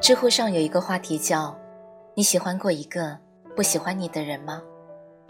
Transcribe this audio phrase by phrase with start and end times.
[0.00, 1.54] 知乎上有一个话题叫
[2.16, 3.18] “你喜欢过一个
[3.54, 4.62] 不喜欢你的人吗？”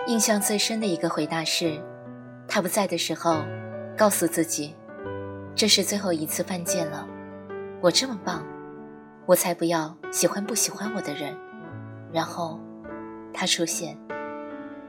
[0.07, 1.83] 印象最深的一个回答是
[2.47, 3.43] ：“他不在的时候，
[3.97, 4.77] 告诉自己，
[5.57, 7.05] 这是最后一次犯贱了。
[7.83, 8.47] 我这么棒，
[9.27, 11.37] 我才不要喜欢不喜欢我的人。”
[12.15, 12.61] 然后
[13.35, 13.99] 他出现，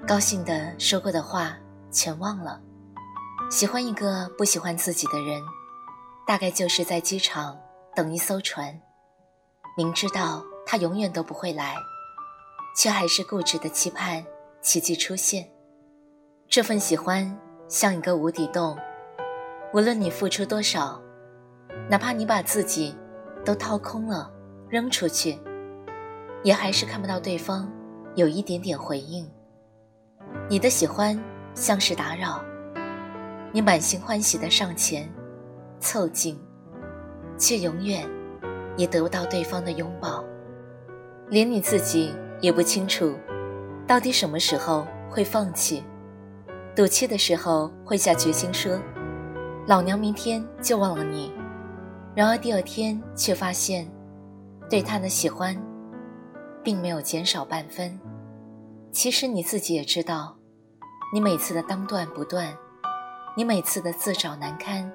[0.07, 1.57] 高兴的说过的话
[1.89, 2.61] 全忘了。
[3.49, 5.41] 喜欢一个不喜欢自己的人，
[6.27, 7.57] 大概就是在机场
[7.95, 8.79] 等一艘船。
[9.77, 11.75] 明知道他永远都不会来，
[12.75, 14.23] 却还是固执的期盼
[14.61, 15.49] 奇迹出现。
[16.47, 18.77] 这份喜欢像一个无底洞，
[19.73, 21.01] 无论你付出多少，
[21.89, 22.93] 哪怕你把自己
[23.45, 24.29] 都掏空了
[24.69, 25.39] 扔出去，
[26.43, 27.71] 也还是看不到对方
[28.15, 29.29] 有一点点回应。
[30.49, 31.17] 你的喜欢
[31.55, 32.43] 像是打扰，
[33.53, 35.09] 你满心欢喜的上前
[35.79, 36.37] 凑近，
[37.37, 38.05] 却永远。
[38.77, 40.23] 也得不到对方的拥抱，
[41.29, 43.15] 连你自己也不清楚，
[43.85, 45.83] 到底什么时候会放弃。
[46.75, 48.79] 赌气的时候会下决心说
[49.67, 51.33] ：“老娘明天就忘了你。”
[52.15, 53.85] 然而第二天却发现，
[54.69, 55.55] 对他的喜欢，
[56.63, 57.99] 并没有减少半分。
[58.91, 60.35] 其实你自己也知道，
[61.13, 62.57] 你每次的当断不断，
[63.35, 64.89] 你每次的自找难堪，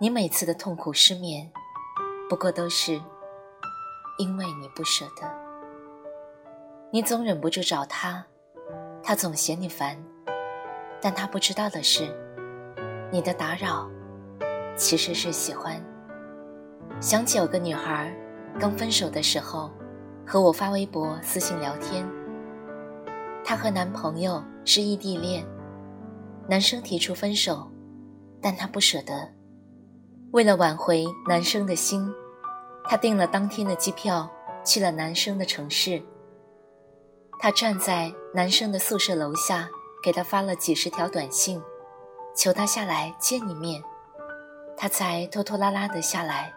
[0.00, 1.50] 你每次的痛苦失眠。
[2.28, 3.00] 不过都是
[4.18, 5.30] 因为你不舍得，
[6.90, 8.24] 你总忍不住找他，
[9.02, 10.02] 他总嫌你烦，
[11.02, 12.08] 但他不知道的是，
[13.12, 13.88] 你的打扰
[14.74, 15.78] 其实是喜欢。
[17.00, 18.14] 想起有个女孩
[18.58, 19.70] 刚分手的时候，
[20.26, 22.08] 和我发微博、私信聊天。
[23.44, 25.44] 她和男朋友是异地恋，
[26.48, 27.70] 男生提出分手，
[28.40, 29.33] 但她不舍得。
[30.34, 32.12] 为了挽回男生的心，
[32.88, 34.28] 她订了当天的机票，
[34.64, 36.02] 去了男生的城市。
[37.38, 39.68] 她站在男生的宿舍楼下，
[40.02, 41.62] 给他发了几十条短信，
[42.34, 43.80] 求他下来见一面。
[44.76, 46.52] 他才拖拖拉拉的下来。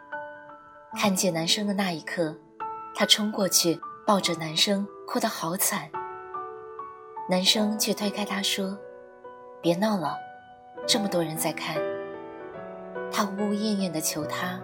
[0.98, 2.36] 看见男生的那一刻，
[2.96, 5.88] 她冲过去抱着男生，哭得好惨。
[7.30, 8.76] 男生却推开她说
[9.62, 10.18] ：“别闹了，
[10.88, 11.78] 这么多人在看。”
[13.12, 14.62] 他呜呜咽咽地求他，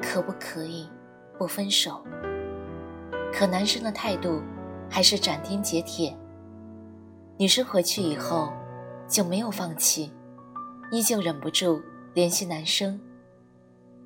[0.00, 0.88] 可不可以
[1.38, 2.02] 不分手？
[3.32, 4.40] 可男生的态度
[4.88, 6.16] 还是斩钉截铁。
[7.38, 8.50] 女生回去以后
[9.08, 10.10] 就没有放弃，
[10.90, 11.82] 依旧忍不住
[12.14, 12.98] 联系男生，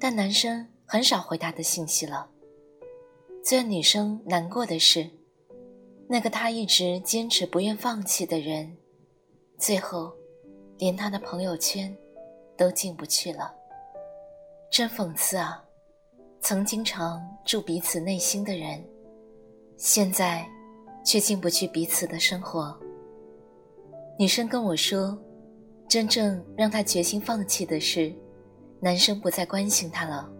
[0.00, 2.26] 但男生很少回她的信息了。
[3.44, 5.08] 最让女生难过的是，
[6.08, 8.76] 那个她一直坚持不愿放弃的人，
[9.58, 10.12] 最后
[10.76, 11.96] 连他的朋友圈。
[12.60, 13.50] 都进不去了，
[14.70, 15.64] 真讽刺啊！
[16.42, 18.84] 曾经常住彼此内心的人，
[19.78, 20.46] 现在
[21.02, 22.78] 却进不去彼此的生活。
[24.18, 25.18] 女生跟我说，
[25.88, 28.14] 真正让她决心放弃的是，
[28.78, 30.30] 男生不再关心她了。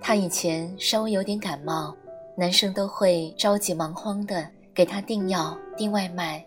[0.00, 1.92] 她以前稍微有点感冒，
[2.36, 6.46] 男生都会着急忙慌的给她订药、订外卖，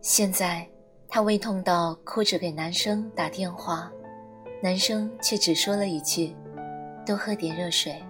[0.00, 0.64] 现在。
[1.08, 3.90] 她胃痛到哭着给男生打电话，
[4.62, 6.36] 男生却只说了一句
[7.04, 8.00] ：“多喝点热水。”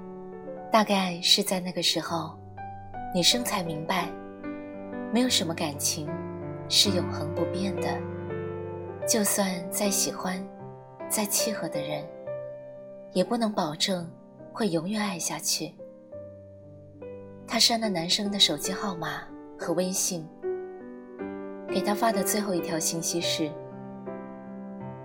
[0.70, 2.36] 大概是在那个时候，
[3.14, 4.10] 女生才明白，
[5.12, 6.06] 没有什么感情
[6.68, 7.96] 是永恒不变的，
[9.06, 10.44] 就算再喜欢、
[11.08, 12.04] 再契合的人，
[13.12, 14.10] 也不能保证
[14.52, 15.72] 会永远爱下去。
[17.46, 19.22] 她删了男生的手机号码
[19.56, 20.28] 和微信。
[21.78, 23.48] 给他发的最后一条信息是：“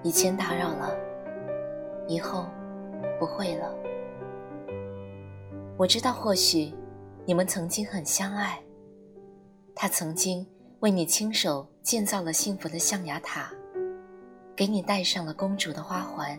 [0.01, 0.91] 以前打扰了，
[2.07, 2.47] 以后
[3.19, 3.71] 不会了。
[5.77, 6.73] 我知道，或许
[7.25, 8.59] 你们曾经很相爱。
[9.75, 10.43] 他曾经
[10.79, 13.51] 为你亲手建造了幸福的象牙塔，
[14.55, 16.35] 给你戴上了公主的花环，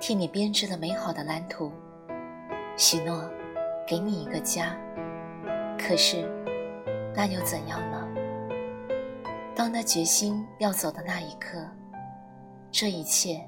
[0.00, 1.70] 替你编织了美好的蓝图，
[2.78, 3.28] 许诺
[3.86, 4.74] 给你一个家。
[5.78, 6.26] 可是，
[7.14, 7.96] 那又怎样呢？”
[9.58, 11.58] 当他决心要走的那一刻，
[12.70, 13.44] 这一切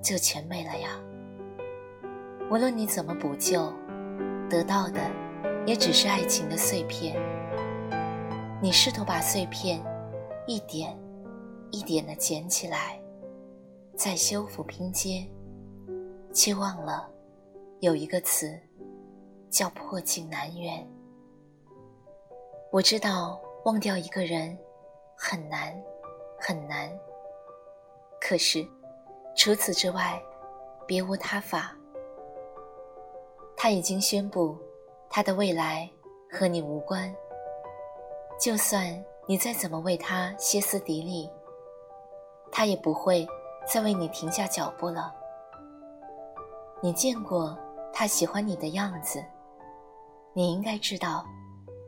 [0.00, 0.90] 就全没了呀。
[2.48, 3.72] 无论你怎么补救，
[4.48, 5.00] 得到的
[5.66, 7.20] 也只是爱情的碎片。
[8.62, 9.82] 你试图把碎片
[10.46, 10.96] 一点
[11.72, 12.96] 一点的捡起来，
[13.96, 15.28] 再修复拼接，
[16.32, 17.10] 却忘了
[17.80, 18.56] 有一个词
[19.50, 20.88] 叫破镜难圆。
[22.70, 24.56] 我知道忘掉一个人
[25.16, 25.74] 很难
[26.38, 26.90] 很难，
[28.20, 28.66] 可是
[29.36, 30.20] 除此之外
[30.86, 31.74] 别无他法。
[33.56, 34.58] 他已经宣布，
[35.08, 35.88] 他的未来
[36.30, 37.14] 和你无关。
[38.38, 41.30] 就算你再怎么为他歇斯底里，
[42.52, 43.26] 他也不会
[43.66, 45.14] 再为你停下脚步了。
[46.82, 47.56] 你见过
[47.92, 49.24] 他喜欢你的样子，
[50.34, 51.24] 你应该知道，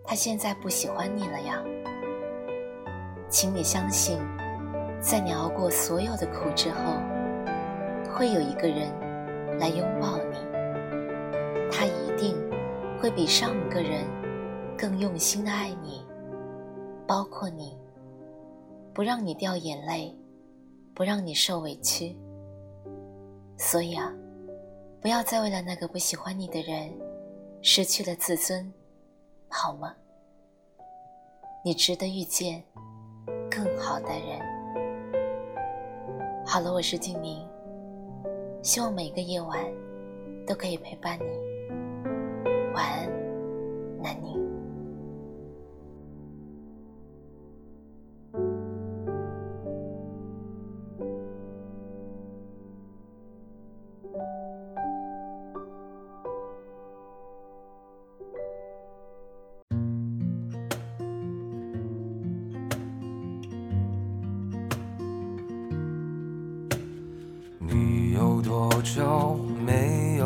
[0.02, 1.62] 他现在不喜欢你了呀。
[3.28, 4.18] 请你相信，
[5.00, 6.94] 在你熬过所有的苦之后，
[8.14, 8.90] 会有一个人
[9.58, 10.36] 来拥抱你。
[11.70, 12.34] 他一定
[13.00, 14.04] 会比上一个人
[14.78, 16.06] 更用心的爱你，
[17.06, 17.76] 包括你，
[18.94, 20.16] 不让你掉眼泪，
[20.94, 22.16] 不让你受委屈。
[23.58, 24.14] 所以啊，
[25.00, 26.90] 不要再为了那个不喜欢你的人
[27.60, 28.72] 失去了自尊，
[29.48, 29.94] 好吗？
[31.64, 32.62] 你值得遇见
[33.56, 34.38] 更好的人。
[36.44, 37.42] 好了，我是静宁，
[38.60, 39.58] 希望每个夜晚
[40.46, 41.24] 都可以陪伴你。
[42.74, 43.08] 晚安，
[44.02, 44.45] 南宁。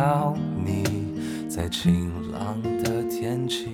[0.00, 0.82] 到你，
[1.46, 3.66] 在晴朗的天气。